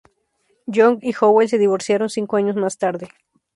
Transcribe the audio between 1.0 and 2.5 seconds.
y Howell se divorciaron cinco